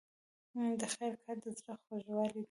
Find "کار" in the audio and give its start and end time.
1.23-1.37